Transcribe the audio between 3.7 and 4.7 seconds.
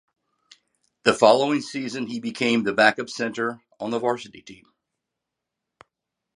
on the varsity team.